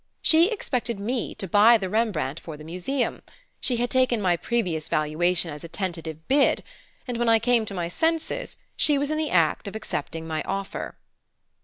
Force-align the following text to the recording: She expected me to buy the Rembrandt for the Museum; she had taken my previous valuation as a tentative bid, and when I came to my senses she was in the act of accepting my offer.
She 0.23 0.47
expected 0.49 0.99
me 0.99 1.35
to 1.35 1.47
buy 1.47 1.77
the 1.77 1.87
Rembrandt 1.87 2.39
for 2.39 2.57
the 2.57 2.63
Museum; 2.63 3.21
she 3.59 3.75
had 3.77 3.91
taken 3.91 4.19
my 4.19 4.35
previous 4.35 4.89
valuation 4.89 5.51
as 5.51 5.63
a 5.63 5.67
tentative 5.67 6.27
bid, 6.27 6.63
and 7.07 7.17
when 7.19 7.29
I 7.29 7.37
came 7.37 7.65
to 7.67 7.75
my 7.75 7.87
senses 7.87 8.57
she 8.75 8.97
was 8.97 9.11
in 9.11 9.17
the 9.19 9.29
act 9.29 9.67
of 9.67 9.75
accepting 9.75 10.25
my 10.25 10.41
offer. 10.41 10.97